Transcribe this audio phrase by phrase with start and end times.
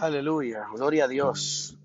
[0.00, 1.76] Aleluya, gloria a Dios.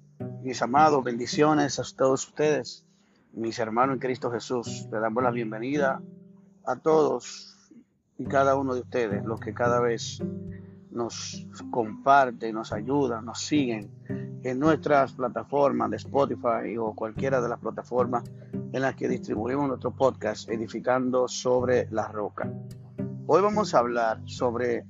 [0.44, 2.86] Mis amados, bendiciones a todos ustedes,
[3.32, 4.88] mis hermanos en Cristo Jesús.
[4.92, 6.00] Le damos la bienvenida
[6.64, 7.58] a todos
[8.20, 10.22] y cada uno de ustedes, los que cada vez
[10.92, 13.90] nos comparten, nos ayudan, nos siguen
[14.44, 19.90] en nuestras plataformas de Spotify o cualquiera de las plataformas en las que distribuimos nuestro
[19.90, 22.48] podcast, Edificando sobre la Roca.
[23.26, 24.86] Hoy vamos a hablar sobre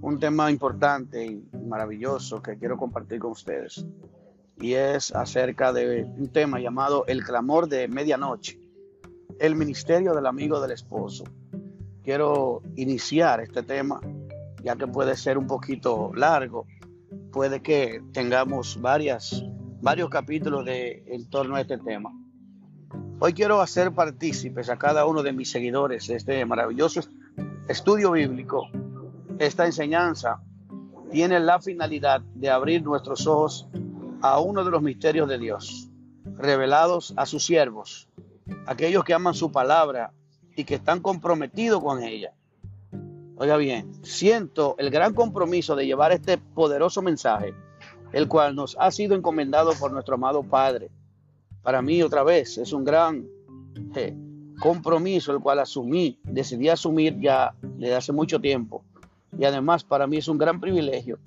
[0.00, 3.86] un tema importante y maravilloso que quiero compartir con ustedes.
[4.60, 8.58] Y es acerca de un tema llamado El clamor de medianoche,
[9.38, 11.24] el ministerio del amigo del esposo.
[12.02, 14.00] Quiero iniciar este tema,
[14.62, 16.66] ya que puede ser un poquito largo,
[17.30, 19.44] puede que tengamos varias,
[19.80, 22.10] varios capítulos de, en torno a este tema.
[23.20, 27.00] Hoy quiero hacer partícipes a cada uno de mis seguidores de este maravilloso
[27.68, 28.68] estudio bíblico.
[29.38, 30.40] Esta enseñanza
[31.10, 33.66] tiene la finalidad de abrir nuestros ojos
[34.20, 35.88] a uno de los misterios de Dios,
[36.36, 38.08] revelados a sus siervos,
[38.66, 40.12] aquellos que aman su palabra
[40.56, 42.32] y que están comprometidos con ella.
[43.36, 47.54] Oiga bien, siento el gran compromiso de llevar este poderoso mensaje,
[48.12, 50.90] el cual nos ha sido encomendado por nuestro amado Padre.
[51.62, 53.26] Para mí, otra vez, es un gran
[53.94, 54.16] eh,
[54.58, 58.84] compromiso el cual asumí, decidí asumir ya desde hace mucho tiempo
[59.36, 61.18] y además para mí es un gran privilegio.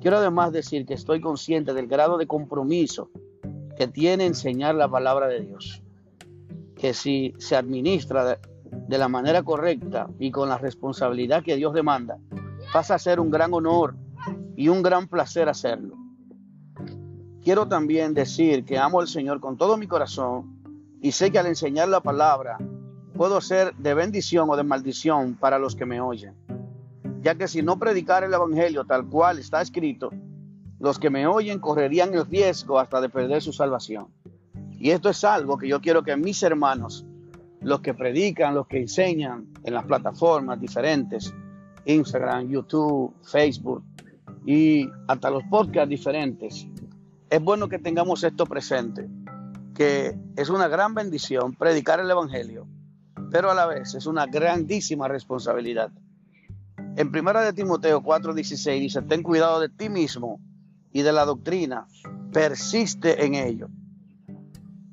[0.00, 3.10] Quiero además decir que estoy consciente del grado de compromiso
[3.76, 5.82] que tiene enseñar la palabra de Dios,
[6.76, 8.38] que si se administra
[8.88, 12.18] de, la manera correcta y con la responsabilidad que Dios demanda,
[12.72, 13.94] pasa a ser un gran honor
[14.56, 15.94] y un gran placer hacerlo.
[17.42, 20.58] Quiero también decir que amo al Señor con todo mi corazón
[21.00, 22.58] y sé que al enseñar la palabra
[23.14, 26.34] puedo ser de bendición o de maldición para los que me oyen
[27.20, 30.10] ya que si no predicar el Evangelio tal cual está escrito,
[30.78, 34.08] los que me oyen correrían el riesgo hasta de perder su salvación.
[34.78, 37.04] Y esto es algo que yo quiero que mis hermanos,
[37.60, 41.34] los que predican, los que enseñan en las plataformas diferentes,
[41.84, 43.82] Instagram, YouTube, Facebook
[44.46, 46.68] y hasta los podcasts diferentes,
[47.28, 49.08] es bueno que tengamos esto presente,
[49.74, 52.66] que es una gran bendición predicar el Evangelio,
[53.30, 55.90] pero a la vez es una grandísima responsabilidad.
[56.98, 60.40] En primera de Timoteo 4:16 dice, ten cuidado de ti mismo
[60.92, 61.86] y de la doctrina,
[62.32, 63.68] persiste en ello.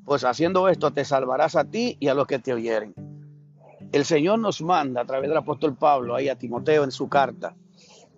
[0.04, 2.94] Pues haciendo esto te salvarás a ti y a los que te oyeren.
[3.90, 7.56] El Señor nos manda a través del apóstol Pablo ahí a Timoteo en su carta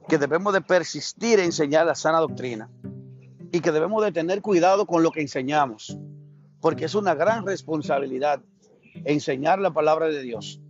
[0.07, 2.69] que debemos de persistir en enseñar la sana doctrina
[3.53, 5.97] y que debemos de tener cuidado con lo que enseñamos,
[6.61, 8.43] porque es una gran responsabilidad
[9.07, 10.61] enseñar la palabra de Dios.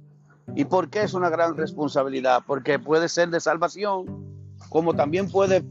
[0.55, 2.43] ¿Y por qué es una gran responsabilidad?
[2.47, 4.07] Porque puede ser de salvación,
[4.69, 5.65] como también puede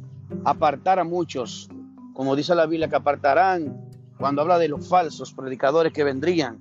[0.45, 1.69] apartar a muchos,
[2.13, 3.85] como dice la Biblia, que apartarán
[4.17, 6.59] cuando habla de los falsos predicadores que vendrían.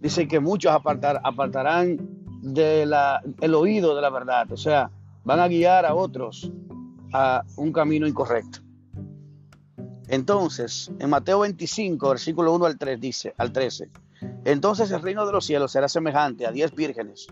[0.00, 1.98] Dice que muchos apartar, apartarán
[2.40, 2.94] del
[3.40, 4.90] el oído de la verdad, o sea,
[5.24, 6.52] van a guiar a otros
[7.12, 8.60] a un camino incorrecto.
[10.08, 13.90] Entonces, en Mateo 25, versículo 1 al 3 dice, al 13,
[14.44, 17.26] entonces el reino de los cielos será semejante a diez vírgenes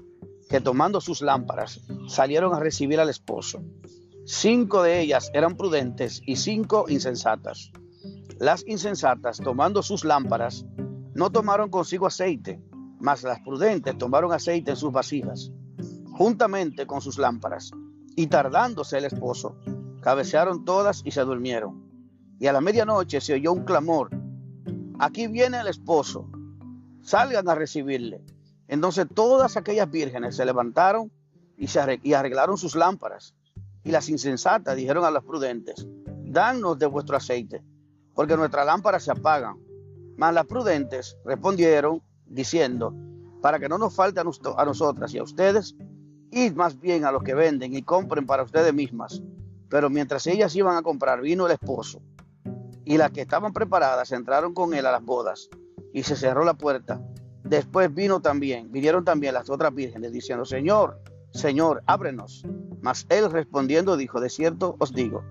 [0.54, 3.60] que tomando sus lámparas salieron a recibir al esposo.
[4.25, 7.72] Cinco de ellas eran prudentes y cinco insensatas.
[8.38, 10.65] Las insensatas, tomando sus lámparas,
[11.12, 12.62] no tomaron consigo aceite,
[13.00, 15.50] mas las prudentes tomaron aceite en sus vasijas,
[16.12, 17.72] juntamente con sus lámparas.
[18.15, 19.59] Y tardándose el esposo,
[20.03, 21.82] cabecearon todas y se durmieron.
[22.38, 24.10] Y a la medianoche se oyó un clamor.
[25.00, 26.31] Aquí viene el esposo,
[27.03, 28.22] salgan a recibirle.
[28.69, 31.11] Entonces todas aquellas vírgenes se levantaron
[31.57, 33.35] y, se arreglaron sus lámparas.
[33.83, 35.87] Y las insensatas dijeron a las prudentes,
[36.25, 37.63] danos de vuestro aceite,
[38.15, 39.59] porque nuestras lámparas se apagan.
[40.17, 42.95] Mas las prudentes respondieron diciendo,
[43.43, 44.25] para que no nos falte a,
[44.57, 45.77] a nosotras y a ustedes,
[46.31, 49.22] id más bien a los que venden y compren para ustedes mismas.
[49.69, 52.01] Pero mientras ellas iban a comprar, vino el esposo.
[52.84, 55.49] Y las que estaban preparadas entraron con él a las bodas
[55.93, 57.01] y se cerró la puerta.
[57.45, 60.99] Después vino también, vinieron también las otras vírgenes diciendo, Señor,
[61.31, 62.45] Señor, ábrenos.
[62.81, 65.23] Mas él respondiendo dijo, de cierto os digo,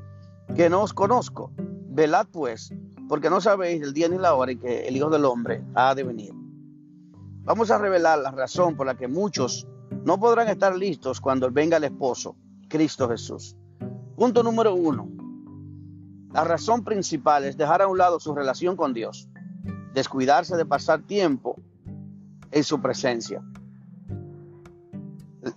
[0.56, 1.52] que no os conozco.
[1.58, 2.74] Velad pues,
[3.10, 5.96] porque no sabéis el día ni la hora en que el Hijo del Hombre ha
[5.96, 6.34] de venir.
[7.44, 9.68] Vamos a revelar la razón por la que muchos
[10.06, 12.36] no podrán estar listos cuando venga el esposo,
[12.70, 13.58] Cristo Jesús.
[14.16, 15.10] Punto número uno.
[16.32, 19.30] La razón principal es dejar a un lado su relación con Dios
[19.94, 21.56] descuidarse de pasar tiempo
[22.54, 23.42] en su presencia.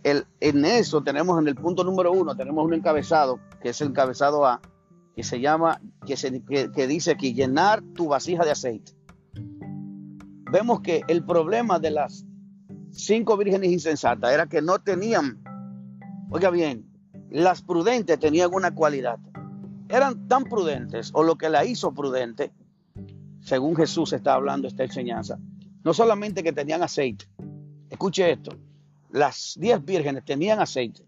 [0.02, 4.46] en eso tenemos en el punto número uno, tenemos un encabezado, que es el encabezado
[4.46, 4.60] A,
[5.14, 8.92] que se llama que, se, que dice aquí, llenar tu vasija de aceite.
[10.50, 12.26] Vemos que el problema de las
[12.90, 15.42] cinco vírgenes insensatas era que no tenían,
[16.30, 16.86] oiga bien,
[17.30, 19.18] las prudentes tenían una cualidad.
[19.88, 22.52] Eran tan prudentes, o lo que la hizo prudente,
[23.40, 25.38] según Jesús está hablando esta enseñanza,
[25.86, 27.26] no solamente que tenían aceite,
[27.88, 28.56] escuche esto,
[29.12, 31.06] las diez vírgenes tenían aceite,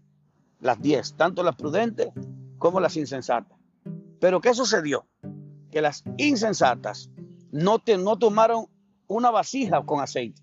[0.61, 2.07] las diez, tanto las prudentes
[2.57, 3.57] como las insensatas.
[4.21, 5.05] Pero ¿qué sucedió?
[5.69, 7.09] Que las insensatas
[7.51, 8.67] no, te, no tomaron
[9.07, 10.41] una vasija con aceite,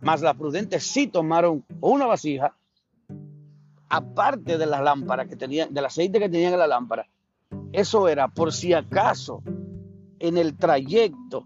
[0.00, 2.56] más las prudentes sí tomaron una vasija,
[3.90, 7.10] aparte de las lámparas que tenían, del aceite que tenían en la lámpara.
[7.72, 9.42] Eso era por si acaso
[10.18, 11.44] en el trayecto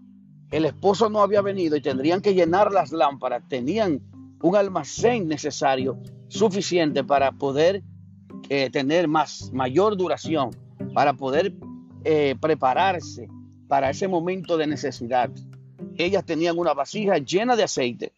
[0.51, 4.01] el esposo no había venido y tendrían que llenar las lámparas, tenían
[4.41, 7.83] un almacén necesario, suficiente para poder
[8.49, 10.51] eh, tener más, mayor duración,
[10.93, 11.53] para poder
[12.03, 13.29] eh, prepararse
[13.67, 15.29] para ese momento de necesidad.
[15.95, 18.11] Ellas tenían una vasija llena de aceite.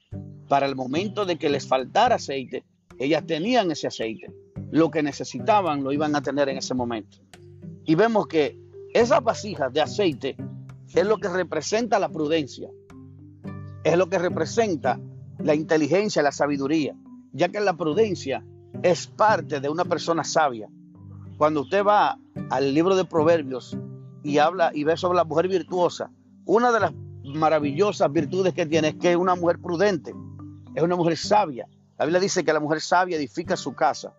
[0.47, 2.63] Para el momento de que les faltara aceite,
[2.97, 4.31] ellas tenían ese aceite.
[4.71, 7.17] Lo que necesitaban lo iban a tener en ese momento.
[7.85, 8.57] Y vemos que
[8.93, 10.35] esas vasijas de aceite
[10.95, 12.69] es lo que representa la prudencia.
[13.83, 14.99] Es lo que representa
[15.39, 16.95] la inteligencia, la sabiduría,
[17.33, 18.45] ya que la prudencia
[18.81, 20.69] es parte de una persona sabia.
[21.37, 22.17] Cuando usted va
[22.49, 23.77] al libro de Proverbios
[24.23, 26.11] y habla y ve sobre la mujer virtuosa,
[26.45, 26.93] una de las
[27.23, 30.13] maravillosas virtudes que tiene es que es una mujer prudente,
[30.75, 31.67] es una mujer sabia.
[31.97, 34.13] La Biblia dice que la mujer sabia edifica su casa.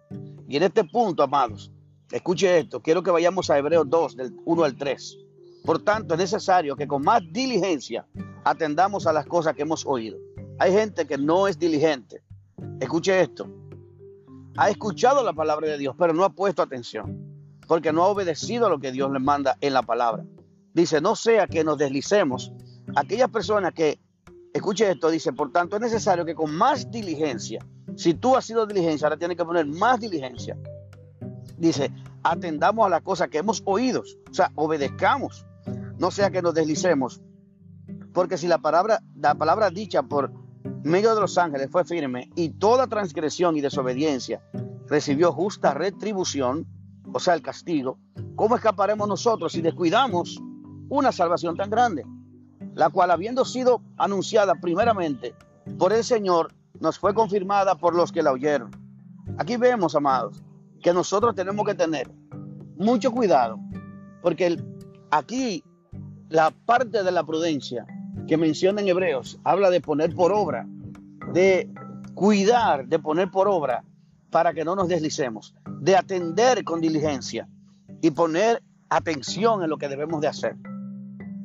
[0.48, 1.72] Y en este punto, amados,
[2.10, 5.23] escuche esto, quiero que vayamos a Hebreos 2, del 1 al 3.
[5.64, 8.06] Por tanto, es necesario que con más diligencia
[8.44, 10.18] atendamos a las cosas que hemos oído.
[10.58, 12.22] Hay gente que no es diligente.
[12.80, 13.48] Escuche esto.
[14.58, 17.18] Ha escuchado la palabra de Dios, pero no ha puesto atención,
[17.66, 20.26] porque no ha obedecido a lo que Dios le manda en la palabra.
[20.74, 22.52] Dice, no sea que nos deslicemos.
[22.94, 23.98] Aquellas personas que,
[24.52, 27.64] escuche esto, dice, por tanto es necesario que con más diligencia,
[27.96, 30.58] si tú has sido diligencia, ahora tienes que poner más diligencia.
[31.56, 31.90] Dice,
[32.22, 35.46] atendamos a las cosas que hemos oído, o sea, obedezcamos,
[36.04, 37.22] no sea que nos deslicemos.
[38.12, 40.30] Porque si la palabra, la palabra dicha por
[40.82, 44.42] medio de los ángeles fue firme y toda transgresión y desobediencia
[44.86, 46.66] recibió justa retribución,
[47.10, 47.98] o sea, el castigo,
[48.36, 50.38] ¿cómo escaparemos nosotros si descuidamos
[50.90, 52.04] una salvación tan grande?
[52.74, 55.34] La cual, habiendo sido anunciada primeramente
[55.78, 58.72] por el Señor, nos fue confirmada por los que la oyeron.
[59.38, 60.42] Aquí vemos, amados,
[60.82, 62.10] que nosotros tenemos que tener
[62.76, 63.58] mucho cuidado,
[64.20, 64.62] porque
[65.10, 65.64] aquí
[66.34, 67.86] la parte de la prudencia
[68.26, 70.66] que menciona en Hebreos habla de poner por obra
[71.32, 71.70] de
[72.14, 73.84] cuidar, de poner por obra
[74.30, 77.48] para que no nos deslicemos, de atender con diligencia
[78.02, 80.56] y poner atención en lo que debemos de hacer.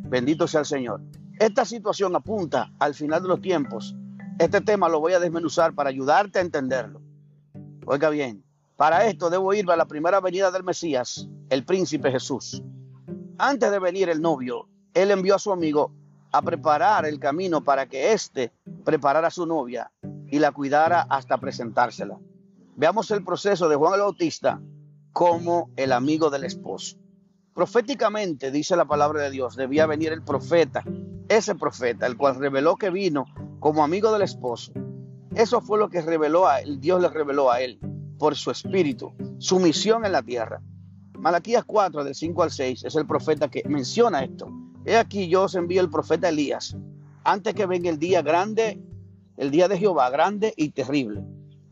[0.09, 1.01] Bendito sea el Señor.
[1.37, 3.95] Esta situación apunta al final de los tiempos.
[4.39, 6.99] Este tema lo voy a desmenuzar para ayudarte a entenderlo.
[7.85, 8.43] Oiga bien,
[8.75, 12.63] para esto debo ir a la primera venida del Mesías, el príncipe Jesús.
[13.37, 15.91] Antes de venir el novio, él envió a su amigo
[16.31, 18.51] a preparar el camino para que éste
[18.83, 19.91] preparara a su novia
[20.27, 22.19] y la cuidara hasta presentársela.
[22.75, 24.61] Veamos el proceso de Juan el Bautista
[25.11, 26.97] como el amigo del esposo.
[27.53, 30.83] Proféticamente, dice la palabra de Dios, debía venir el profeta,
[31.27, 33.25] ese profeta, el cual reveló que vino
[33.59, 34.71] como amigo del esposo.
[35.35, 37.79] Eso fue lo que reveló a él, Dios le reveló a él
[38.17, 40.61] por su espíritu, su misión en la tierra.
[41.17, 44.47] Malaquías 4, del 5 al 6, es el profeta que menciona esto.
[44.89, 46.75] He aquí yo os envío el profeta Elías,
[47.23, 48.81] antes que venga el día grande,
[49.37, 51.23] el día de Jehová, grande y terrible.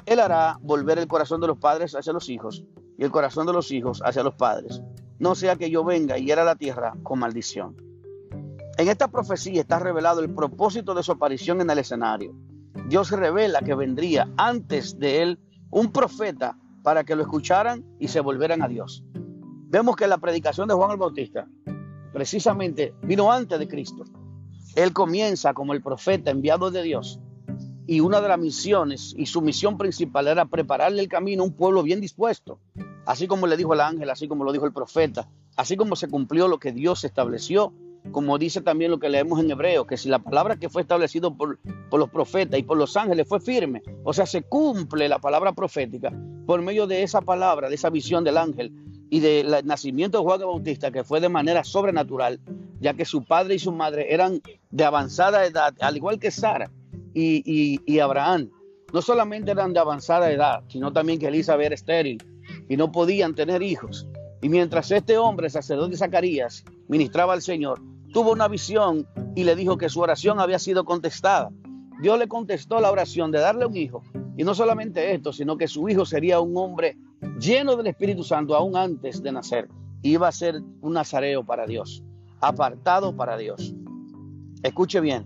[0.06, 2.64] Él hará volver el corazón de los padres hacia los hijos
[2.96, 4.84] y el corazón de los hijos hacia los padres.
[5.18, 7.76] No sea que yo venga y hiera la tierra con maldición.
[8.78, 12.36] En esta profecía está revelado el propósito de su aparición en el escenario.
[12.88, 15.40] Dios revela que vendría antes de él
[15.72, 19.04] un profeta para que lo escucharan y se volvieran a Dios.
[19.70, 21.48] Vemos que la predicación de Juan el Bautista
[22.18, 24.04] precisamente vino antes de Cristo.
[24.74, 27.20] Él comienza como el profeta enviado de Dios
[27.86, 31.54] y una de las misiones y su misión principal era prepararle el camino a un
[31.54, 32.60] pueblo bien dispuesto,
[33.06, 36.10] así como le dijo el ángel, así como lo dijo el profeta, así como se
[36.10, 37.72] cumplió lo que Dios estableció,
[38.12, 41.38] como dice también lo que leemos en hebreo, que si la palabra que fue establecido
[41.38, 41.60] por,
[41.92, 45.54] por los profetas y por los ángeles fue firme, o sea, se cumple la palabra
[45.54, 46.12] profética
[46.48, 48.74] por medio de esa palabra, de esa visión del ángel,
[49.10, 52.40] y del nacimiento de Juan Bautista, que fue de manera sobrenatural,
[52.80, 56.72] ya que su padre y su madre eran de avanzada edad, al igual que Sara
[57.14, 58.50] y, Abraham.
[58.94, 62.24] No solamente eran de avanzada edad, sino también que Elizabeth era estéril
[62.70, 64.08] y no podían tener hijos.
[64.42, 67.82] Y mientras este hombre, sacerdote Zacarías, ministraba al Señor,
[68.14, 71.50] tuvo una visión y le dijo que su oración había sido contestada.
[72.02, 74.04] Dios le contestó la oración de darle un hijo.
[74.38, 76.96] Y no solamente esto, sino que su hijo sería un hombre
[77.40, 79.70] lleno del Espíritu Santo aún antes de nacer.
[80.02, 82.04] Iba a ser un nazareo para Dios,
[82.40, 83.74] apartado para Dios.
[84.64, 85.24] Escuche bien,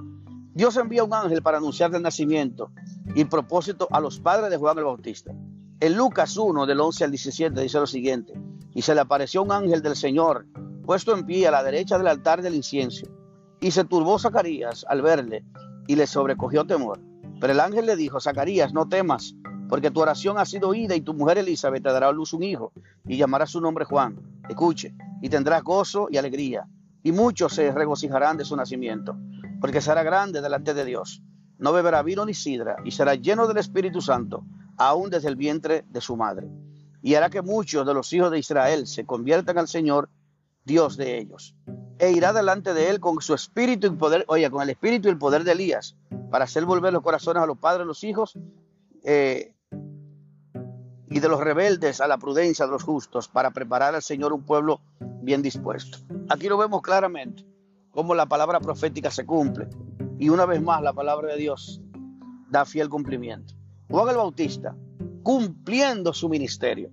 [0.53, 2.71] Dios envía un ángel para anunciar el nacimiento
[3.15, 5.33] y propósito a los padres de Juan el Bautista.
[5.79, 8.33] En Lucas 1, del 11 al 17, dice lo siguiente,
[8.73, 10.45] y se le apareció un ángel del Señor,
[10.85, 13.07] puesto en pie a la derecha del altar del incienso,
[13.59, 15.43] y se turbó Zacarías al verle,
[15.87, 16.99] y le sobrecogió temor.
[17.39, 19.35] Pero el ángel le dijo, Zacarías, no temas,
[19.71, 22.43] porque tu oración ha sido oída y tu mujer Elizabeth te dará a luz un
[22.43, 22.73] hijo,
[23.05, 24.19] y llamará su nombre Juan.
[24.49, 26.67] Escuche, y tendrás gozo y alegría,
[27.01, 29.15] y muchos se regocijarán de su nacimiento,
[29.61, 31.23] porque será grande delante de Dios.
[31.57, 34.43] No beberá vino ni sidra, y será lleno del Espíritu Santo
[34.75, 36.49] aún desde el vientre de su madre.
[37.01, 40.09] Y hará que muchos de los hijos de Israel se conviertan al Señor,
[40.65, 41.55] Dios de ellos.
[41.97, 45.11] E irá delante de él con su espíritu y poder, oye, con el espíritu y
[45.11, 45.95] el poder de Elías,
[46.29, 48.37] para hacer volver los corazones a los padres, los hijos,
[49.03, 49.53] eh,
[51.11, 54.43] y de los rebeldes a la prudencia de los justos, para preparar al Señor un
[54.43, 54.79] pueblo
[55.21, 55.97] bien dispuesto.
[56.29, 57.45] Aquí lo vemos claramente,
[57.91, 59.67] cómo la palabra profética se cumple.
[60.17, 61.81] Y una vez más la palabra de Dios
[62.49, 63.53] da fiel cumplimiento.
[63.89, 64.73] Juan el Bautista,
[65.21, 66.89] cumpliendo su ministerio.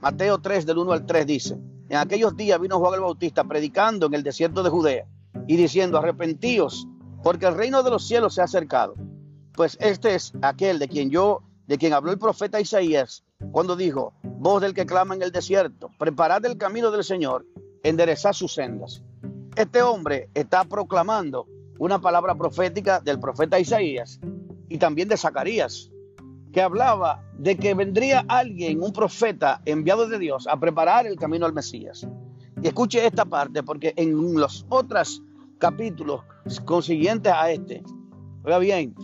[0.00, 1.58] Mateo 3, del 1 al 3 dice,
[1.90, 5.06] en aquellos días vino Juan el Bautista predicando en el desierto de Judea
[5.46, 6.88] y diciendo, arrepentíos,
[7.22, 8.94] porque el reino de los cielos se ha acercado.
[9.52, 13.24] Pues este es aquel de quien yo, de quien habló el profeta Isaías,
[13.58, 17.44] cuando dijo, voz del que clama en el desierto, preparad el camino del Señor,
[17.82, 19.02] enderezad sus sendas.
[19.56, 21.48] Este hombre está proclamando
[21.80, 24.20] una palabra profética del profeta Isaías
[24.68, 25.90] y también de Zacarías,
[26.52, 31.44] que hablaba de que vendría alguien, un profeta enviado de Dios, a preparar el camino
[31.44, 32.06] al Mesías.
[32.62, 35.20] Y escuche esta parte, porque en los otros
[35.58, 36.20] capítulos
[36.64, 37.82] consiguientes a este,
[38.44, 38.94] oiga bien,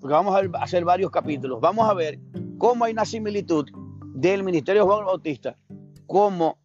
[0.00, 2.18] porque vamos a hacer varios capítulos, vamos a ver
[2.56, 3.68] cómo hay una similitud
[4.14, 5.56] del ministerio de Juan Bautista,
[6.06, 6.58] como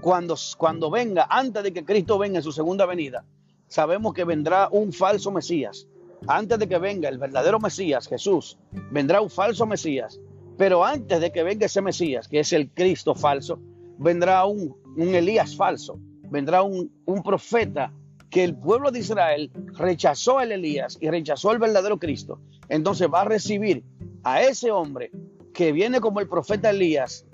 [0.00, 3.24] cuando, cuando venga, antes de que Cristo venga en su segunda venida,
[3.66, 5.86] sabemos que vendrá un falso Mesías
[6.26, 8.58] antes de que venga el verdadero Mesías, Jesús,
[8.90, 10.20] vendrá un falso Mesías.
[10.56, 13.60] Pero antes de que venga ese Mesías, que es el Cristo falso,
[13.98, 17.92] vendrá un, Elías falso, vendrá un, un profeta
[18.28, 22.40] que el pueblo de Israel rechazó el Elías y rechazó el verdadero Cristo.
[22.68, 23.84] Entonces va a recibir
[24.24, 25.12] a ese hombre
[25.58, 27.26] que viene como el profeta Elías,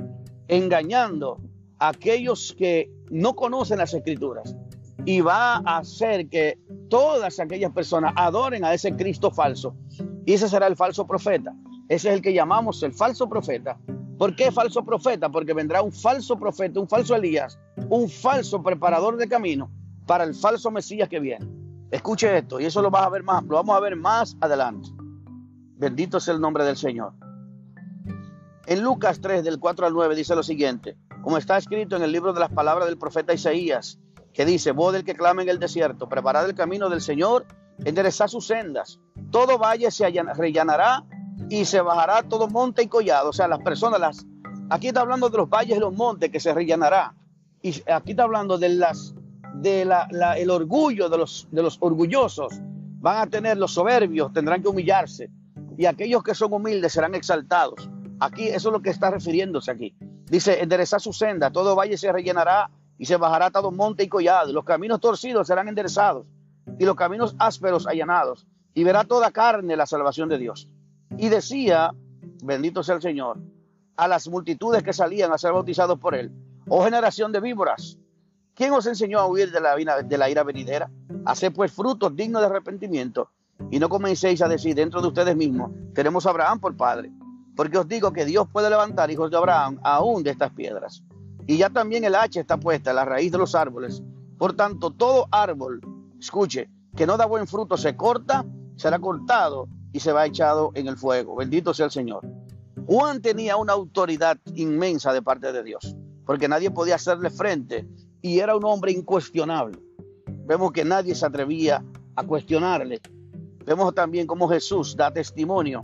[0.48, 1.42] engañando
[1.78, 4.56] a aquellos que no conocen las escrituras
[5.04, 9.76] y va a hacer que todas aquellas personas adoren a ese Cristo falso.
[10.24, 11.54] Y ese será el falso profeta.
[11.90, 13.76] Ese es el que llamamos el falso profeta.
[14.16, 15.28] ¿Por qué falso profeta?
[15.28, 17.58] Porque vendrá un falso profeta, un falso Elías,
[17.90, 19.70] un falso preparador de camino
[20.06, 21.46] para el falso Mesías que viene.
[21.90, 24.88] Escuche esto, y eso lo vas a ver más, lo vamos a ver más adelante.
[25.76, 27.12] Bendito sea el nombre del Señor.
[28.66, 32.12] En Lucas 3, del 4 al 9, dice lo siguiente: como está escrito en el
[32.12, 33.98] libro de las palabras del profeta Isaías,
[34.34, 37.46] que dice, voz del que clama en el desierto, preparad el camino del Señor,
[37.84, 41.04] enderezad sus sendas, todo valle se rellenará
[41.48, 44.26] y se bajará todo monte y collado, o sea, las personas, las,
[44.70, 47.14] aquí está hablando de los valles y los montes que se rellenará,
[47.62, 49.14] y aquí está hablando de las,
[49.54, 52.54] de la, el orgullo de los, de los orgullosos,
[53.00, 55.30] van a tener los soberbios, tendrán que humillarse,
[55.78, 57.88] y aquellos que son humildes serán exaltados.
[58.24, 59.94] Aquí eso es lo que está refiriéndose aquí.
[60.00, 64.50] Dice, enderezad su senda, todo valle se rellenará y se bajará todo monte y collado,
[64.50, 66.26] los caminos torcidos serán enderezados,
[66.78, 70.70] y los caminos ásperos allanados, y verá toda carne la salvación de Dios.
[71.18, 71.92] Y decía,
[72.42, 73.40] bendito sea el Señor,
[73.96, 76.32] a las multitudes que salían a ser bautizados por él,
[76.68, 77.98] oh generación de víboras,
[78.54, 80.90] ¿quién os enseñó a huir de la, de la ira venidera?
[81.26, 83.28] Haced pues frutos dignos de arrepentimiento,
[83.70, 87.12] y no comencéis a decir dentro de ustedes mismos, tenemos a Abraham por padre,
[87.56, 91.02] porque os digo que Dios puede levantar hijos de Abraham aún de estas piedras.
[91.46, 94.02] Y ya también el hacha está puesta en la raíz de los árboles.
[94.38, 95.80] Por tanto, todo árbol,
[96.18, 98.44] escuche, que no da buen fruto se corta,
[98.76, 101.36] será cortado y se va echado en el fuego.
[101.36, 102.26] Bendito sea el Señor.
[102.86, 105.96] Juan tenía una autoridad inmensa de parte de Dios,
[106.26, 107.86] porque nadie podía hacerle frente
[108.20, 109.78] y era un hombre incuestionable.
[110.46, 111.84] Vemos que nadie se atrevía
[112.16, 113.00] a cuestionarle.
[113.64, 115.80] Vemos también cómo Jesús da testimonio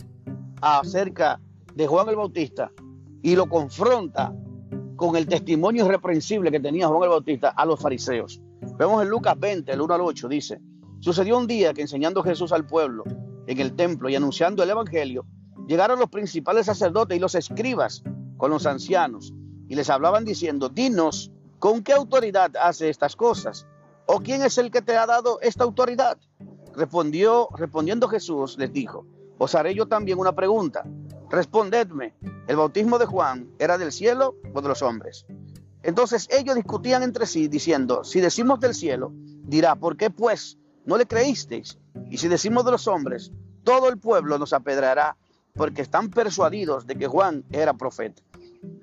[0.61, 1.39] acerca
[1.87, 2.71] Juan el Bautista
[3.21, 4.33] y lo confronta
[4.95, 8.41] con el testimonio irreprensible que tenía Juan el Bautista a los fariseos.
[8.77, 10.61] Vemos en Lucas 20, el 1 al 8, dice,
[10.99, 13.03] sucedió un día que enseñando Jesús al pueblo
[13.47, 15.25] en el templo y anunciando el Evangelio,
[15.67, 18.03] llegaron los principales sacerdotes y los escribas
[18.37, 19.33] con los ancianos
[19.67, 23.67] y les hablaban diciendo, dinos ¿con qué autoridad hace estas cosas?
[24.07, 26.17] ¿O quién es el que te ha dado esta autoridad?
[26.75, 29.05] Respondió, respondiendo Jesús, les dijo,
[29.37, 30.83] os haré yo también una pregunta.
[31.31, 32.13] Respondedme,
[32.47, 35.25] ¿el bautismo de Juan era del cielo o de los hombres?
[35.81, 40.97] Entonces ellos discutían entre sí, diciendo, si decimos del cielo, dirá, ¿por qué pues no
[40.97, 41.79] le creísteis?
[42.09, 43.31] Y si decimos de los hombres,
[43.63, 45.15] todo el pueblo nos apedrará,
[45.53, 48.21] porque están persuadidos de que Juan era profeta.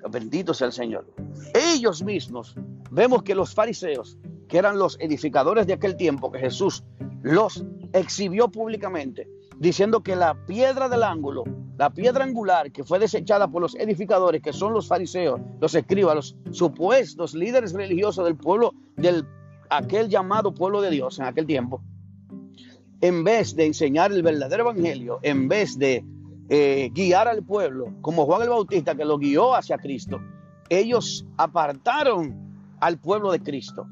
[0.09, 1.05] Bendito sea el Señor.
[1.53, 2.55] Ellos mismos,
[2.89, 6.83] vemos que los fariseos, que eran los edificadores de aquel tiempo, que Jesús
[7.21, 7.63] los
[7.93, 11.43] exhibió públicamente, diciendo que la piedra del ángulo,
[11.77, 16.15] la piedra angular que fue desechada por los edificadores, que son los fariseos, los escribas,
[16.15, 19.25] los supuestos líderes religiosos del pueblo, del
[19.69, 21.81] aquel llamado pueblo de Dios en aquel tiempo,
[23.01, 26.05] en vez de enseñar el verdadero evangelio, en vez de
[26.49, 30.19] eh, guiar al pueblo, como Juan el Bautista que lo guió hacia Cristo,
[30.69, 32.49] ellos apartaron
[32.79, 33.87] al pueblo de Cristo.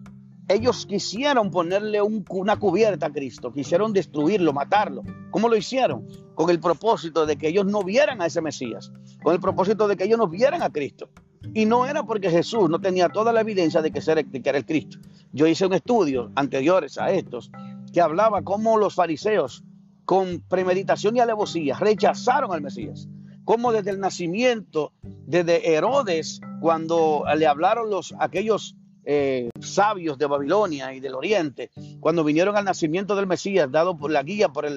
[0.49, 5.03] Ellos quisieron ponerle una cubierta a Cristo, quisieron destruirlo, matarlo.
[5.29, 6.07] ¿Cómo lo hicieron?
[6.35, 9.97] Con el propósito de que ellos no vieran a ese Mesías, con el propósito de
[9.97, 11.09] que ellos no vieran a Cristo.
[11.53, 14.01] Y no era porque Jesús no tenía toda la evidencia de que,
[14.45, 14.99] era el Cristo.
[15.33, 17.51] Yo hice un estudio anteriores a estos
[17.91, 19.63] que hablaba cómo los fariseos,
[20.05, 23.09] con premeditación y alevosía, rechazaron al Mesías.
[23.43, 28.77] Cómo desde el nacimiento, desde Herodes, cuando le hablaron los, aquellos
[29.09, 31.71] eh, sabios de Babilonia y del Oriente,
[32.01, 34.67] cuando vinieron al nacimiento del Mesías, dado por la guía por,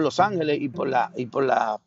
[0.00, 1.80] los ángeles y por la, y por la,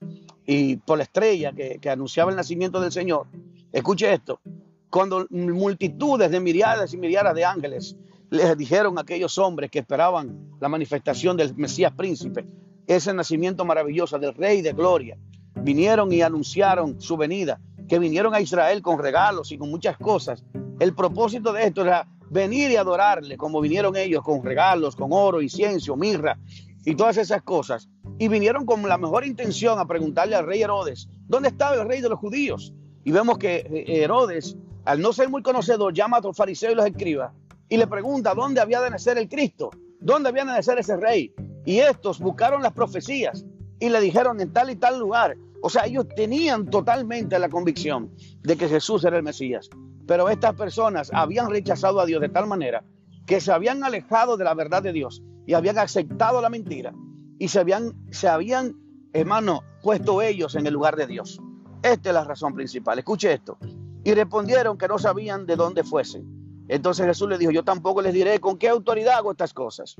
[0.45, 3.27] y por la estrella que, que anunciaba el nacimiento del Señor.
[3.71, 4.41] Escuche esto,
[4.89, 7.95] cuando multitudes de miriadas y miriadas de ángeles
[8.29, 12.45] les dijeron a aquellos hombres que esperaban la manifestación del Mesías príncipe,
[12.85, 15.17] ese nacimiento maravilloso del Rey de Gloria,
[15.55, 20.43] vinieron y anunciaron su venida, que vinieron a Israel con regalos y con muchas cosas,
[20.79, 25.41] el propósito de esto era venir y adorarle, como vinieron ellos con regalos, con oro,
[25.41, 26.37] incienso, mirra
[26.85, 27.89] y todas esas cosas.
[28.17, 32.01] Y vinieron con la mejor intención a preguntarle al rey Herodes, ¿dónde estaba el rey
[32.01, 32.73] de los judíos?
[33.03, 36.75] Y vemos que eh, Herodes, al no ser muy conocedor, llama a los fariseos y
[36.75, 37.33] los escriba
[37.69, 41.33] y le pregunta dónde había de nacer el Cristo, dónde había de nacer ese rey.
[41.65, 43.45] Y estos buscaron las profecías
[43.79, 45.37] y le dijeron en tal y tal lugar.
[45.61, 49.69] O sea, ellos tenían totalmente la convicción de que Jesús era el Mesías.
[50.07, 52.83] Pero estas personas habían rechazado a Dios de tal manera
[53.25, 56.93] que se habían alejado de la verdad de Dios y habían aceptado la mentira
[57.39, 58.75] y se habían, se habían,
[59.13, 61.39] hermano, puesto ellos en el lugar de Dios.
[61.81, 62.99] Esta es la razón principal.
[62.99, 63.57] Escuche esto.
[64.03, 66.65] Y respondieron que no sabían de dónde fuesen.
[66.67, 69.95] Entonces Jesús les dijo, yo tampoco les diré con qué autoridad hago estas cosas.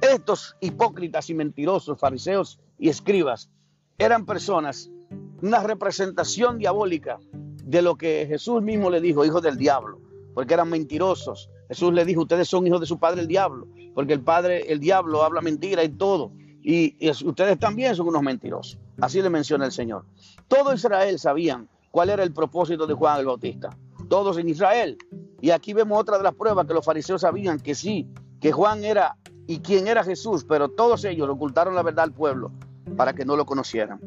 [0.00, 3.50] Estos hipócritas y mentirosos, fariseos y escribas,
[3.98, 4.90] eran personas,
[5.42, 7.18] una representación diabólica
[7.68, 10.00] de lo que Jesús mismo le dijo, hijos del diablo,
[10.32, 11.50] porque eran mentirosos.
[11.68, 14.80] Jesús le dijo, ustedes son hijos de su padre el diablo, porque el padre, el
[14.80, 16.32] diablo, habla mentira y todo.
[16.62, 18.78] Y, ustedes también son unos mentirosos.
[19.02, 20.06] Así le menciona el Señor.
[20.48, 23.76] Todo Israel sabían cuál era el propósito de Juan el Bautista.
[24.08, 24.96] Todos en Israel.
[25.42, 28.08] Y aquí vemos otra de las pruebas que los fariseos sabían que sí,
[28.40, 32.50] que Juan era y quién era Jesús, pero todos ellos ocultaron la verdad al pueblo
[32.96, 34.00] para que no lo conocieran.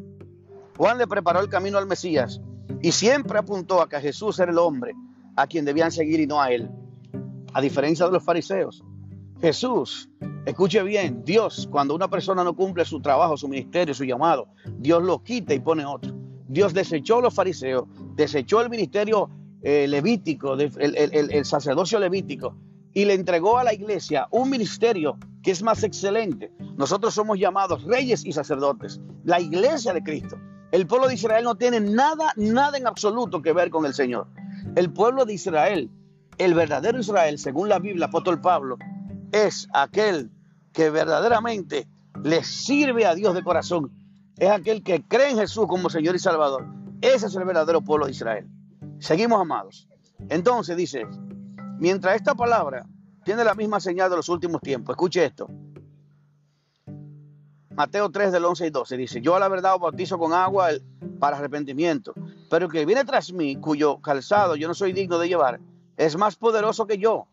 [0.78, 2.41] Juan le preparó el camino al Mesías
[2.82, 4.94] y siempre apuntó a que Jesús era el hombre
[5.36, 6.70] a quien debían seguir y no a él.
[7.54, 8.84] A diferencia de los fariseos,
[9.41, 10.10] Jesús,
[10.46, 15.04] escuche bien, Dios, cuando una persona no cumple su trabajo, su ministerio, su llamado, Dios
[15.04, 16.13] lo quita y pone otro.
[16.48, 19.30] Dios desechó a los fariseos, desechó el ministerio
[19.63, 22.56] eh, levítico, el, el sacerdocio levítico,
[22.94, 26.52] y le entregó a la iglesia un ministerio que es más excelente.
[26.78, 30.38] Nosotros somos llamados reyes y sacerdotes, la iglesia de Cristo.
[30.72, 34.28] El pueblo de Israel no tiene nada, nada en absoluto que ver con el Señor.
[34.76, 35.90] El pueblo de Israel,
[36.38, 38.78] el verdadero Israel, según la Biblia, apóstol Pablo,
[39.32, 40.32] es aquel
[40.72, 41.88] que verdaderamente
[42.24, 43.92] le sirve a Dios de corazón.
[44.38, 46.66] Es aquel que cree en Jesús como Señor y Salvador.
[47.02, 48.48] Ese es el verdadero pueblo de Israel.
[49.00, 49.90] Seguimos, amados.
[50.30, 51.06] Entonces dice,
[51.80, 52.86] mientras esta palabra
[53.26, 55.48] tiene la misma señal de los últimos tiempos, escuche esto.
[57.76, 60.70] Mateo 3 del 11 y 12 dice, yo a la verdad os bautizo con agua
[61.20, 62.14] para arrepentimiento,
[62.50, 65.60] pero el que viene tras mí, cuyo calzado yo no soy digno de llevar,
[65.98, 67.28] es más poderoso que yo.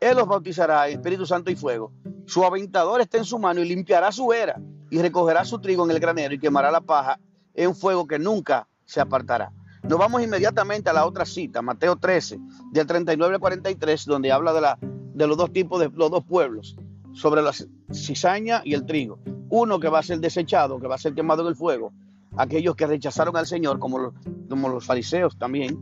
[0.00, 1.92] Él os bautizará en Espíritu Santo y fuego.
[2.26, 5.90] Su aventador está en su mano y limpiará su era y recogerá su trigo en
[5.90, 7.18] el granero y quemará la paja
[7.54, 9.52] en fuego que nunca se apartará.
[9.82, 12.38] Nos vamos inmediatamente a la otra cita, Mateo 13,
[12.72, 16.24] del 39 al 43, donde habla de, la, de los dos tipos de los dos
[16.24, 16.76] pueblos,
[17.14, 17.52] sobre la
[17.92, 19.18] cizaña y el trigo.
[19.48, 21.92] Uno que va a ser desechado, que va a ser quemado en el fuego.
[22.36, 24.14] Aquellos que rechazaron al Señor, como los,
[24.48, 25.78] como los fariseos también,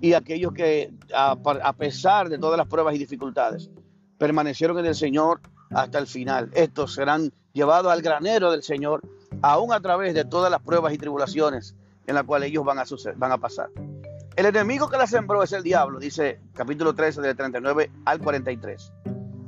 [0.00, 3.70] y aquellos que a, pesar de todas las pruebas y dificultades
[4.18, 5.40] permanecieron en el Señor
[5.70, 6.50] hasta el final.
[6.54, 9.02] Estos serán llevados al granero del Señor,
[9.42, 12.84] aún a través de todas las pruebas y tribulaciones en las cuales ellos van a,
[13.16, 13.68] van a pasar.
[14.36, 18.92] El enemigo que la sembró es el diablo, dice capítulo 13 del 39 al 43.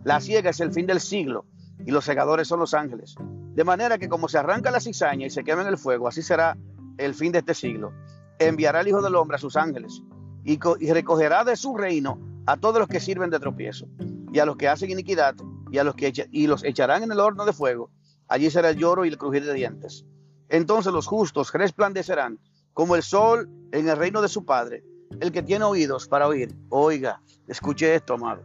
[0.04, 1.46] La ciega es el fin del siglo
[1.84, 3.14] y los segadores son los ángeles.
[3.54, 6.22] De manera que como se arranca la cizaña y se quema en el fuego, así
[6.22, 6.56] será
[6.98, 7.92] el fin de este siglo.
[8.38, 10.02] Enviará el Hijo del Hombre a sus ángeles
[10.44, 10.58] y,
[10.92, 13.86] recogerá de su reino a todos los que sirven de tropiezo
[14.32, 15.36] y a los que hacen iniquidad
[15.70, 17.90] y a los que y los echarán en el horno de fuego.
[18.28, 20.04] Allí será el lloro y el crujir de dientes.
[20.48, 22.38] Entonces los justos resplandecerán
[22.72, 24.84] como el sol en el reino de su Padre.
[25.20, 28.42] El que tiene oídos para oír, oiga, escuche esto, amado,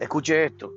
[0.00, 0.72] escuche esto.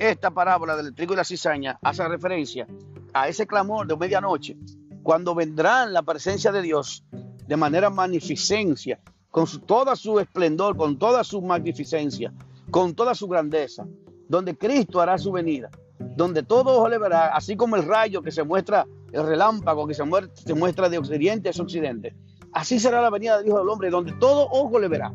[0.00, 2.66] Esta parábola del trigo y la cizaña hace referencia
[3.12, 4.56] a ese clamor de medianoche,
[5.02, 7.04] cuando vendrán la presencia de Dios
[7.46, 12.32] de manera magnificencia, con toda su esplendor, con toda su magnificencia,
[12.70, 13.86] con toda su grandeza,
[14.26, 15.68] donde Cristo hará su venida,
[16.16, 19.92] donde todo ojo le verá, así como el rayo que se muestra, el relámpago que
[19.92, 22.16] se muestra, se muestra de occidente a occidente.
[22.54, 25.12] Así será la venida del Hijo del Hombre, donde todo ojo le verá.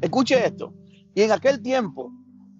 [0.00, 0.74] Escuche esto.
[1.14, 2.10] Y en aquel tiempo,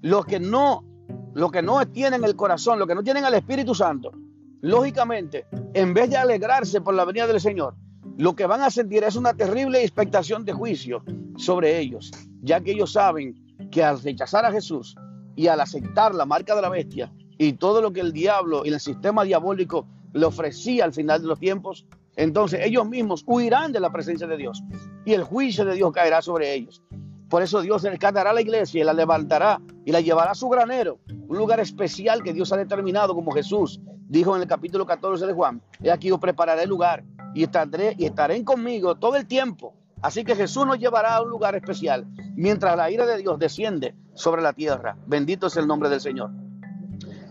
[0.02, 0.93] los que no
[1.34, 4.12] los que no tienen el corazón, los que no tienen al Espíritu Santo,
[4.60, 7.74] lógicamente, en vez de alegrarse por la venida del Señor,
[8.16, 11.02] lo que van a sentir es una terrible expectación de juicio
[11.36, 13.34] sobre ellos, ya que ellos saben
[13.70, 14.94] que al rechazar a Jesús
[15.34, 18.68] y al aceptar la marca de la bestia y todo lo que el diablo y
[18.68, 23.80] el sistema diabólico le ofrecía al final de los tiempos, entonces ellos mismos huirán de
[23.80, 24.62] la presencia de Dios
[25.04, 26.84] y el juicio de Dios caerá sobre ellos.
[27.28, 30.48] Por eso Dios rescatará a la iglesia y la levantará y la llevará a su
[30.48, 35.26] granero, un lugar especial que Dios ha determinado como Jesús dijo en el capítulo 14
[35.26, 35.62] de Juan.
[35.82, 39.74] He aquí yo prepararé el lugar y estaré, y estaré conmigo todo el tiempo.
[40.02, 42.06] Así que Jesús nos llevará a un lugar especial
[42.36, 44.96] mientras la ira de Dios desciende sobre la tierra.
[45.06, 46.30] Bendito es el nombre del Señor.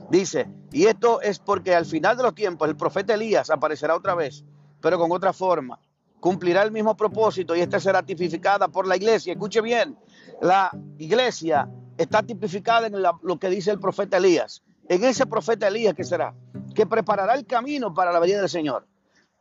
[0.10, 4.16] Dice, y esto es porque al final de los tiempos el profeta Elías aparecerá otra
[4.16, 4.44] vez,
[4.82, 5.80] pero con otra forma
[6.24, 9.34] cumplirá el mismo propósito y esta será tipificada por la iglesia.
[9.34, 9.98] Escuche bien,
[10.42, 14.64] la iglesia está tipificada en lo que dice el profeta Elías.
[14.88, 16.34] En ese profeta Elías que será,
[16.74, 18.88] que preparará el camino para la venida del Señor.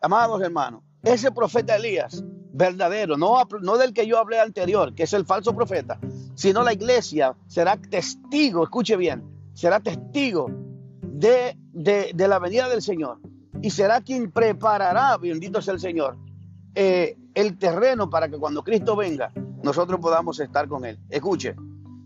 [0.00, 5.12] Amados hermanos, ese profeta Elías, verdadero, no, no del que yo hablé anterior, que es
[5.12, 6.00] el falso profeta,
[6.34, 9.22] sino la iglesia será testigo, escuche bien,
[9.54, 10.50] será testigo
[11.00, 13.20] de, de, de la venida del Señor
[13.62, 16.16] y será quien preparará, bendito sea el Señor,
[16.74, 19.32] eh, el terreno para que cuando Cristo venga,
[19.62, 20.98] nosotros podamos estar con Él.
[21.08, 21.54] Escuche,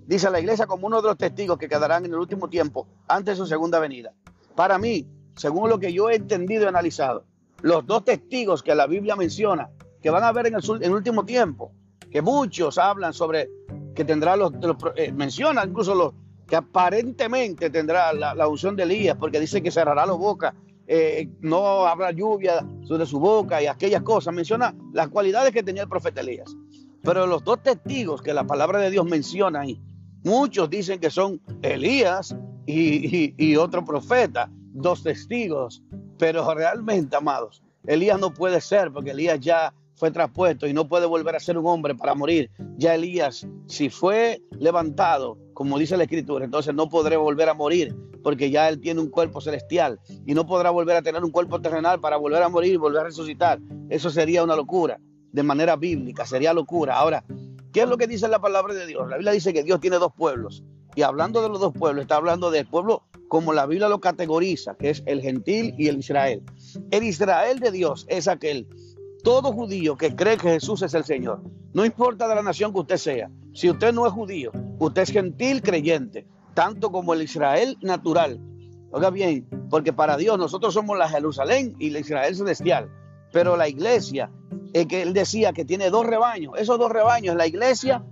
[0.06, 3.34] dice la iglesia como uno de los testigos que quedarán en el último tiempo antes
[3.36, 4.12] de su segunda venida.
[4.54, 7.24] Para mí, según lo que yo he entendido y analizado,
[7.62, 9.70] los dos testigos que la Biblia menciona,
[10.02, 11.72] que van a ver en el, último tiempo,
[12.10, 13.48] que muchos hablan sobre
[13.94, 14.52] que tendrá los,
[14.96, 16.12] eh, menciona incluso los
[16.46, 20.54] que aparentemente tendrá la, la unción de Elías, porque dice que cerrará la boca
[20.86, 24.34] eh, no habrá lluvia sobre su boca y aquellas cosas.
[24.34, 26.54] Menciona las cualidades que tenía el profeta Elías.
[27.02, 29.80] Pero los dos testigos que la palabra de Dios menciona ahí,
[30.24, 35.82] muchos dicen que son Elías y, y otro profeta, dos testigos.
[36.18, 41.06] Pero realmente, amados, Elías no puede ser porque Elías ya fue traspuesto y no puede
[41.06, 42.50] volver a ser un hombre para morir.
[42.76, 47.96] Ya Elías, si fue levantado, como dice la escritura, entonces no podré volver a morir
[48.22, 51.62] porque ya él tiene un cuerpo celestial y no podrá volver a tener un cuerpo
[51.62, 53.58] terrenal para volver a morir y volver a resucitar.
[53.88, 55.00] Eso sería una locura,
[55.32, 56.98] de manera bíblica, sería locura.
[56.98, 57.24] Ahora,
[57.72, 59.08] ¿qué es lo que dice la palabra de Dios?
[59.08, 60.62] La Biblia dice que Dios tiene dos pueblos.
[60.94, 64.74] Y hablando de los dos pueblos, está hablando del pueblo como la Biblia lo categoriza,
[64.74, 66.42] que es el gentil y el Israel.
[66.90, 68.68] El Israel de Dios es aquel,
[69.26, 71.42] todo judío que cree que Jesús es el Señor.
[71.72, 73.28] No importa de la nación que usted sea.
[73.54, 78.38] Si usted no es judío, usted es gentil creyente tanto como el Israel natural.
[78.92, 82.88] Oiga bien, porque para Dios nosotros somos la Jerusalén y el Israel celestial,
[83.32, 84.30] pero la iglesia,
[84.72, 88.04] es que él decía que tiene dos rebaños, esos dos rebaños, la iglesia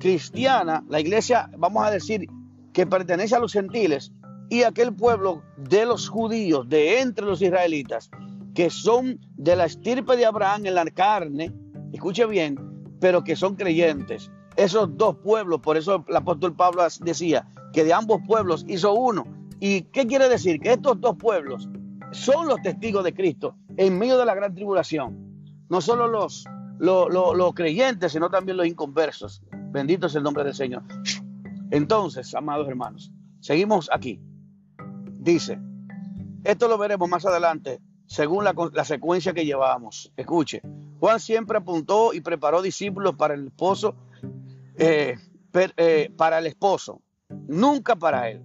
[0.00, 2.26] cristiana, la iglesia, vamos a decir,
[2.72, 4.12] que pertenece a los gentiles,
[4.48, 8.10] y aquel pueblo de los judíos, de entre los israelitas,
[8.54, 11.52] que son de la estirpe de Abraham en la carne,
[11.92, 12.56] escuche bien,
[13.00, 14.30] pero que son creyentes.
[14.56, 19.26] Esos dos pueblos, por eso el apóstol Pablo decía, que de ambos pueblos hizo uno.
[19.58, 20.60] ¿Y qué quiere decir?
[20.60, 21.68] Que estos dos pueblos
[22.12, 25.42] son los testigos de Cristo en medio de la gran tribulación.
[25.68, 26.44] No solo los,
[26.78, 29.42] los, creyentes, sino también los inconversos.
[29.72, 30.84] Bendito es el nombre del Señor.
[31.72, 34.20] Entonces, amados hermanos, seguimos aquí.
[35.18, 35.58] Dice,
[36.44, 40.12] esto lo veremos más adelante según la, la, secuencia que llevamos.
[40.16, 40.62] Escuche,
[41.00, 43.94] Juan siempre apuntó y preparó discípulos para el esposo
[44.76, 45.16] eh,
[45.76, 47.00] eh, para el esposo,
[47.46, 48.42] nunca para él.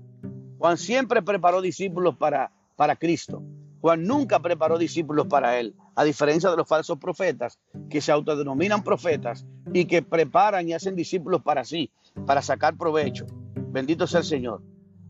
[0.60, 3.42] Juan siempre preparó discípulos para, para Cristo.
[3.82, 7.58] Juan nunca preparó discípulos para él, a diferencia de los falsos profetas
[7.90, 11.90] que se autodenominan profetas y que preparan y hacen discípulos para sí,
[12.28, 13.26] para sacar provecho.
[13.56, 14.62] Bendito sea el Señor,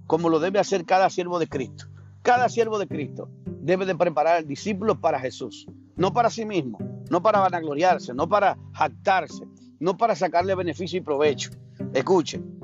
[0.08, 1.88] como lo debe hacer cada siervo de Cristo.
[2.22, 3.30] Cada siervo de Cristo
[3.70, 6.80] debe de preparar discípulos para Jesús, no para sí mismo,
[7.12, 9.48] no para vanagloriarse, no para jactarse,
[9.80, 11.52] no para sacarle beneficio y provecho.
[11.94, 12.60] Escuchen,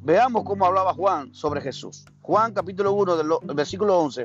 [0.00, 2.06] veamos cómo hablaba Juan sobre Jesús.
[2.22, 4.24] Juan capítulo 1 del versículo 11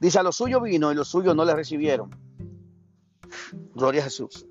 [0.00, 2.10] Dice, a los suyos vino y los suyos no le recibieron.
[3.74, 4.46] Gloria a Jesús.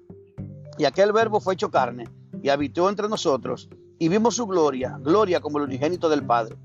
[0.80, 2.10] Y aquel verbo fue hecho carne
[2.42, 3.70] y habitó entre nosotros
[4.00, 6.56] y vimos su gloria, gloria como el unigénito del Padre,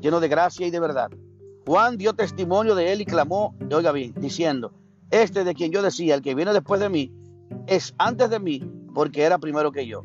[0.00, 1.10] lleno de gracia y de verdad.
[1.68, 4.72] Juan dio testimonio de él y clamó, oiga bien, diciendo,
[5.10, 7.12] este de quien yo decía, el que viene después de mí,
[7.66, 8.62] es antes de mí,
[8.94, 10.00] porque era primero que yo.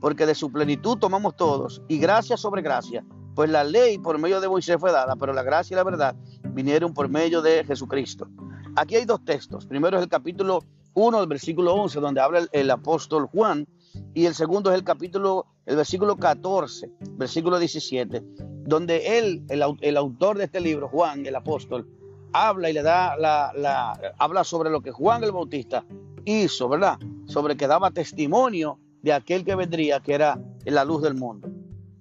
[0.00, 3.04] Porque de su plenitud tomamos todos, y gracia sobre gracia,
[3.34, 6.14] pues la ley por medio de Moisés fue dada, pero la gracia y la verdad
[6.52, 8.28] vinieron por medio de Jesucristo.
[8.76, 9.66] Aquí hay dos textos.
[9.66, 10.60] Primero es el capítulo
[10.94, 13.66] 1, el versículo 11, donde habla el, apóstol Juan,
[14.14, 18.22] y el segundo es el capítulo, el versículo 14, versículo 17,
[18.68, 21.88] donde él, el, autor de este libro, Juan, el apóstol,
[22.34, 25.86] habla y le da la, la, habla sobre lo que Juan el Bautista
[26.26, 26.98] hizo, ¿verdad?
[27.24, 31.48] Sobre que daba testimonio de aquel que vendría, que era la luz del mundo.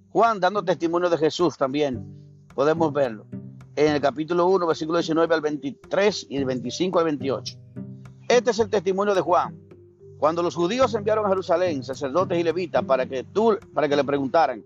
[0.10, 2.06] Juan dando testimonio de Jesús también,
[2.54, 3.26] podemos verlo.
[3.78, 7.58] En el capítulo 1, versículo 19 al 23 y el 25 al 28.
[8.28, 9.58] Este es el testimonio de Juan.
[10.18, 14.04] Cuando los judíos enviaron a Jerusalén, sacerdotes y levitas, para que tú, para que le
[14.04, 14.66] preguntaran,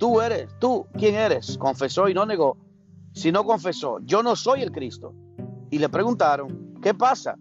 [0.00, 1.56] tú eres, tú, ¿quién eres?
[1.58, 2.56] Confesó y no negó.
[3.12, 5.14] Si no confesó, yo no soy el Cristo.
[5.70, 7.36] Y le preguntaron, ¿qué pasa?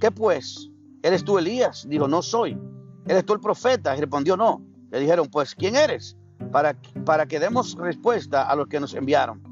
[0.00, 0.70] ¿Qué pues?
[1.02, 1.86] ¿Eres tú Elías?
[1.86, 2.58] Dijo, no soy.
[3.06, 3.94] ¿Eres tú el profeta?
[3.94, 4.62] Y respondió, no.
[4.90, 6.16] Le dijeron, pues, ¿quién eres?
[6.50, 9.42] para, para que demos respuesta a los que nos enviaron.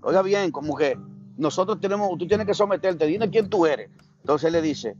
[0.00, 0.96] Oiga bien, como que
[1.36, 3.90] nosotros tenemos, tú tienes que someterte, dime quién tú eres.
[4.20, 4.96] Entonces le dice,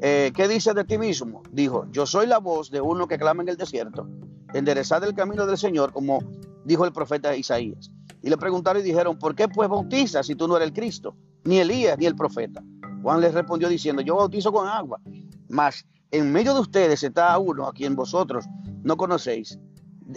[0.00, 1.42] eh, ¿qué dices de ti mismo?
[1.52, 4.08] Dijo, yo soy la voz de uno que clama en el desierto,
[4.54, 6.20] enderezad el camino del Señor, como
[6.64, 7.90] dijo el profeta Isaías.
[8.22, 11.14] Y le preguntaron y dijeron, ¿por qué pues bautizas si tú no eres el Cristo,
[11.44, 12.62] ni Elías, ni el profeta?
[13.02, 15.00] Juan les respondió diciendo, yo bautizo con agua,
[15.48, 18.46] mas en medio de ustedes está uno a quien vosotros
[18.82, 19.58] no conocéis,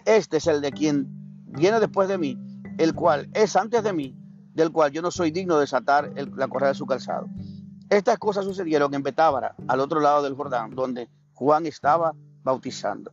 [0.05, 1.07] este es el de quien
[1.47, 2.37] viene después de mí,
[2.77, 4.15] el cual es antes de mí,
[4.53, 7.27] del cual yo no soy digno de desatar la correa de su calzado.
[7.89, 13.11] Estas cosas sucedieron en Betábara, al otro lado del Jordán, donde Juan estaba bautizando.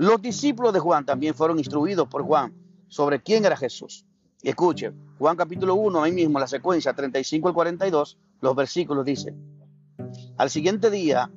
[0.00, 2.54] Los discípulos de Juan también fueron instruidos por Juan
[2.88, 4.06] sobre quién era Jesús.
[4.40, 9.38] Y escuche, Juan capítulo 1, ahí mismo, la secuencia 35 al 42, los versículos dicen,
[10.38, 11.30] al siguiente día,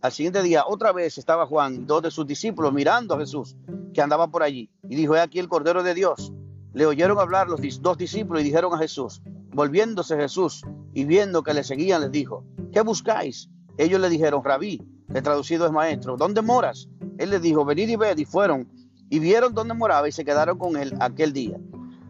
[0.00, 3.56] al siguiente día, otra vez estaba Juan dos de sus discípulos mirando a Jesús
[3.92, 4.70] que andaba por allí.
[4.88, 6.32] Y dijo, he aquí el Cordero de Dios.
[6.72, 9.22] Le oyeron hablar los dos discípulos y dijeron a Jesús,
[9.52, 13.50] volviéndose Jesús y viendo que le seguían, les dijo, ¿qué buscáis?
[13.76, 14.80] Ellos le dijeron, rabí,
[15.12, 16.88] que traducido es maestro, ¿dónde moras?
[17.18, 18.68] Él les dijo, venid y ved, y fueron,
[19.08, 21.58] y vieron dónde moraba y se quedaron con él aquel día,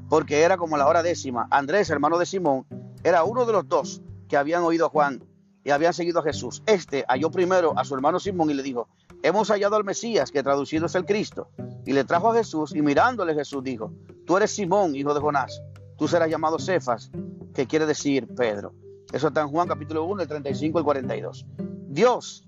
[0.09, 1.47] porque era como la hora décima.
[1.51, 2.67] Andrés, hermano de Simón,
[3.03, 5.23] era uno de los dos que habían oído a Juan
[5.65, 6.63] y habían seguido a Jesús.
[6.67, 8.89] Este halló primero a su hermano Simón y le dijo,
[9.23, 11.49] hemos hallado al Mesías, que traducido es el Cristo.
[11.87, 13.93] Y le trajo a Jesús y mirándole Jesús dijo,
[14.27, 15.63] tú eres Simón, hijo de Jonás,
[15.99, 17.11] tú serás llamado Cefas,
[17.55, 18.75] que quiere decir Pedro.
[19.13, 21.47] Eso está en Juan capítulo 1, el 35 al 42.
[21.89, 22.44] Dios,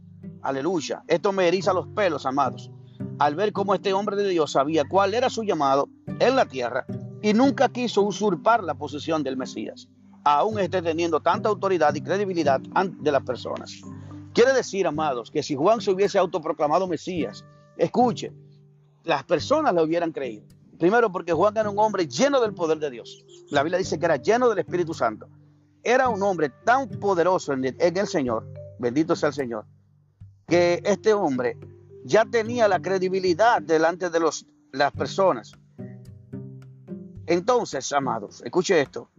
[0.48, 2.70] aleluya, esto me eriza los pelos, amados,
[3.18, 6.86] al ver cómo este hombre de Dios sabía cuál era su llamado en la tierra
[7.22, 9.88] y nunca quiso usurpar la posición del Mesías,
[10.24, 13.80] aún esté teniendo tanta autoridad y credibilidad de las personas.
[14.32, 17.44] Quiere decir, amados, que si Juan se hubiese autoproclamado Mesías,
[17.76, 18.32] escuche,
[19.04, 20.46] las personas lo hubieran creído.
[20.78, 23.24] Primero porque Juan era un hombre lleno del poder de Dios.
[23.50, 25.26] La Biblia dice que era lleno del Espíritu Santo.
[25.82, 28.46] Era un hombre tan poderoso en el, Señor,
[28.78, 29.64] bendito sea el Señor,
[30.46, 31.56] que este hombre
[32.04, 35.52] ya tenía la credibilidad delante de los, las personas.
[37.26, 39.10] Entonces, amados, escuche esto.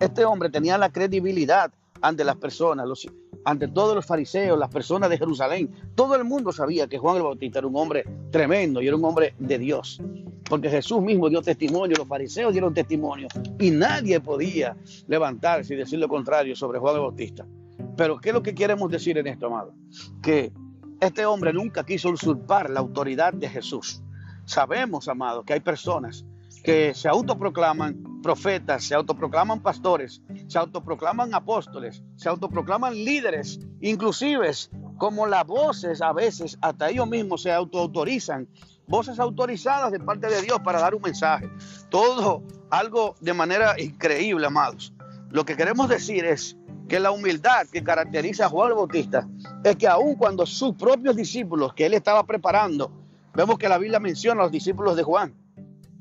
[0.00, 3.06] Este hombre tenía la credibilidad ante las personas, los,
[3.44, 5.70] ante todos los fariseos, las personas de Jerusalén.
[5.94, 9.04] Todo el mundo sabía que Juan el Bautista era un hombre tremendo y era un
[9.04, 10.00] hombre de Dios.
[10.48, 15.98] Porque Jesús mismo dio testimonio, los fariseos dieron testimonio y nadie podía levantarse y decir
[15.98, 17.46] lo contrario sobre Juan el Bautista.
[17.96, 19.74] Pero ¿qué es lo que queremos decir en esto, amado?
[20.22, 20.52] Que
[21.00, 24.02] este hombre nunca quiso usurpar la autoridad de Jesús.
[24.44, 26.24] Sabemos, amado, que hay personas
[26.62, 34.50] que se autoproclaman profetas, se autoproclaman pastores, se autoproclaman apóstoles, se autoproclaman líderes, inclusive
[34.96, 38.48] como las voces a veces, hasta ellos mismos se autoautorizan,
[38.86, 41.50] voces autorizadas de parte de Dios para dar un mensaje.
[41.90, 44.94] Todo algo de manera increíble, amados.
[45.30, 46.56] Lo que queremos decir es
[46.88, 49.26] que la humildad que caracteriza a Juan el Bautista
[49.62, 52.90] es que aun cuando sus propios discípulos que él estaba preparando,
[53.34, 55.34] vemos que la Biblia menciona a los discípulos de Juan,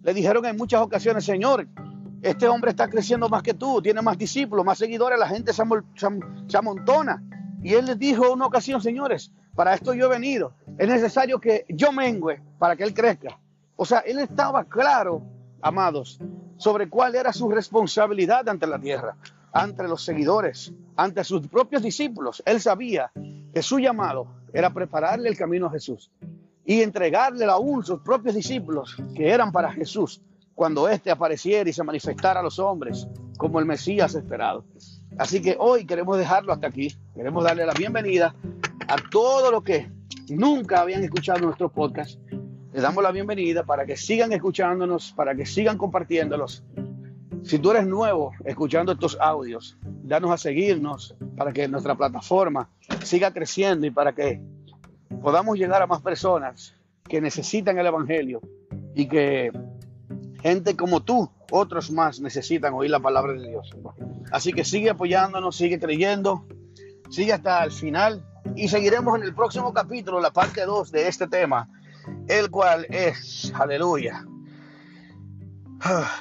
[0.03, 1.67] le dijeron en muchas ocasiones, Señor,
[2.21, 5.63] este hombre está creciendo más que tú, tiene más discípulos, más seguidores, la gente se,
[6.57, 7.23] amontona.
[7.61, 11.65] Y él les dijo una ocasión, señores, para esto yo he venido, es necesario que
[11.69, 13.39] yo mengüe para que él crezca.
[13.75, 15.21] O sea, él estaba claro,
[15.61, 16.19] amados,
[16.57, 19.15] sobre cuál era su responsabilidad ante la tierra,
[19.53, 22.41] ante los seguidores, ante sus propios discípulos.
[22.45, 23.11] Él sabía
[23.53, 26.11] que su llamado era prepararle el camino a Jesús
[26.65, 30.21] y entregarle aún sus propios discípulos que eran para Jesús
[30.55, 34.65] cuando éste apareciera y se manifestara a los hombres como el Mesías esperado.
[35.17, 36.95] Así que hoy queremos dejarlo hasta aquí.
[37.15, 38.35] Queremos darle la bienvenida
[38.87, 39.91] a todos los que
[40.29, 42.19] nunca habían escuchado nuestro podcast.
[42.71, 46.63] Les damos la bienvenida para que sigan escuchándonos, para que sigan compartiéndolos.
[47.43, 52.69] Si tú eres nuevo escuchando estos audios, danos a seguirnos para que nuestra plataforma
[53.03, 54.41] siga creciendo y para que
[55.21, 58.41] podamos llegar a más personas que necesitan el Evangelio
[58.95, 59.51] y que
[60.41, 63.71] gente como tú, otros más, necesitan oír la palabra de Dios.
[64.31, 66.45] Así que sigue apoyándonos, sigue creyendo,
[67.09, 68.25] sigue hasta el final
[68.55, 71.69] y seguiremos en el próximo capítulo, la parte 2 de este tema,
[72.27, 74.25] el cual es, aleluya,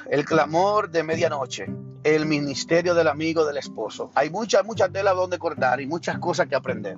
[0.09, 1.67] el clamor de medianoche,
[2.03, 4.11] el ministerio del amigo del esposo.
[4.15, 6.97] Hay mucha, mucha tela donde cortar y muchas cosas que aprender.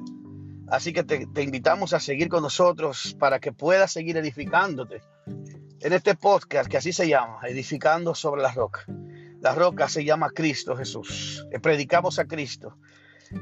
[0.68, 5.04] Así que te, invitamos a seguir con nosotros para que puedas seguir edificándote
[5.82, 8.84] en este podcast que así se llama, Edificando sobre la roca.
[9.42, 11.46] La roca se llama Cristo Jesús.
[11.52, 12.78] Eh, predicamos a Cristo.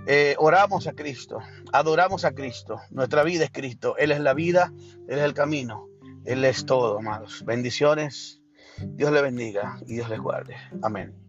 [0.06, 1.40] Eh, oramos a Cristo.
[1.72, 2.82] Adoramos a Cristo.
[2.90, 3.96] Nuestra vida es Cristo.
[3.98, 4.74] Él es la vida.
[5.08, 5.88] Él es el camino.
[6.26, 7.46] Él es todo, amados.
[7.46, 8.43] Bendiciones.
[8.78, 10.56] Dios le bendiga y Dios les guarde.
[10.82, 11.23] Amén.